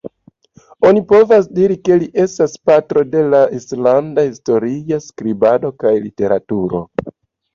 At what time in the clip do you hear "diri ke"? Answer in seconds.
1.57-1.97